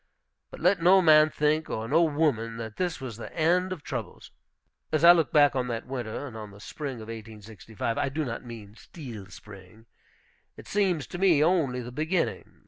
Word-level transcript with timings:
But 0.49 0.59
let 0.61 0.81
no 0.81 0.99
man 0.99 1.29
think, 1.29 1.69
or 1.69 1.87
no 1.87 2.01
woman, 2.01 2.57
that 2.57 2.77
this 2.77 2.99
was 2.99 3.17
the 3.17 3.31
end 3.37 3.71
of 3.71 3.83
troubles. 3.83 4.31
As 4.91 5.03
I 5.03 5.11
look 5.11 5.31
back 5.31 5.55
on 5.55 5.67
that 5.67 5.85
winter, 5.85 6.25
and 6.25 6.35
on 6.35 6.49
the 6.49 6.59
spring 6.59 6.95
of 6.95 7.01
1865 7.01 7.99
(I 7.99 8.09
do 8.09 8.25
not 8.25 8.43
mean 8.43 8.71
the 8.71 8.77
steel 8.79 9.27
spring), 9.27 9.85
it 10.57 10.65
seems 10.67 11.05
to 11.05 11.19
me 11.19 11.43
only 11.43 11.81
the 11.81 11.91
beginning. 11.91 12.59